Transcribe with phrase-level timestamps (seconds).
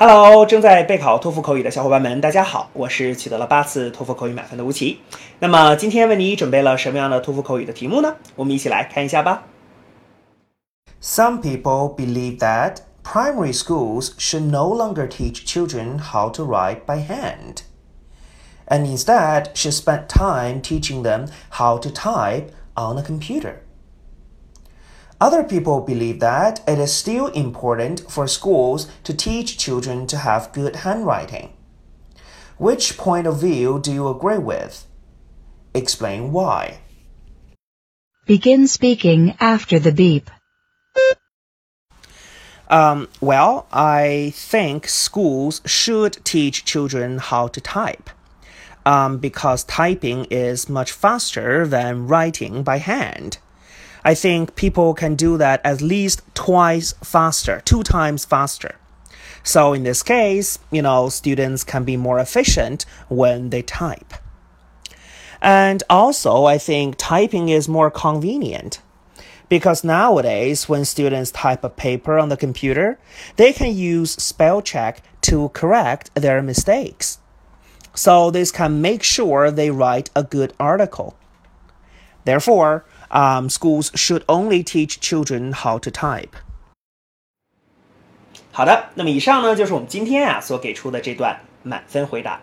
[0.00, 5.00] Hello，正在备考托福口语的小伙伴们，大家好，我是取得了八次托福口语满分的吴奇。
[5.38, 8.16] 那么今天为你准备了什么样的托福口语的题目呢？
[8.34, 9.44] 我们一起来看一下吧。
[11.00, 17.62] Some people believe that primary schools should no longer teach children how to write by hand,
[18.66, 23.60] and instead should spend time teaching them how to type on a computer.
[25.21, 30.51] Other people believe that it is still important for schools to teach children to have
[30.51, 31.53] good handwriting.
[32.57, 34.87] Which point of view do you agree with?
[35.75, 36.79] Explain why.
[38.25, 40.31] Begin speaking after the beep.
[42.67, 48.09] Um, well, I think schools should teach children how to type.
[48.87, 53.37] Um, because typing is much faster than writing by hand.
[54.03, 58.75] I think people can do that at least twice faster, two times faster.
[59.43, 64.13] So in this case, you know, students can be more efficient when they type.
[65.41, 68.81] And also, I think typing is more convenient
[69.49, 72.97] because nowadays, when students type a paper on the computer,
[73.35, 77.19] they can use spell check to correct their mistakes.
[77.93, 81.17] So this can make sure they write a good article.
[82.23, 86.29] Therefore, um, schools should only teach children how to type.
[88.51, 92.41] 好的，那么以上呢就是我们今天啊所给出的这段满分回答。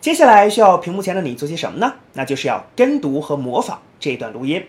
[0.00, 1.94] 接下来需要屏幕前的你做些什么呢？
[2.14, 4.66] 那就是要跟读和模仿这段录音。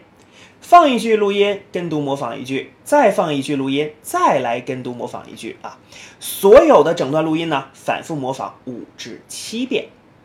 [0.61, 5.77] 放一句录音，跟读模仿一句，再放一句录音，再来跟读模仿一句啊！
[6.21, 9.87] 所有的整段录音呢，反复模仿五至七遍。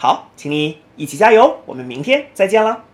[0.00, 2.84] 好，请你一起加油，我们明天再见了。